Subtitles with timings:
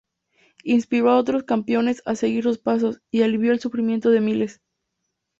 [0.63, 4.59] Inspiró a otros campeones a seguir sus pasos, y alivió el sufrimiento de miles.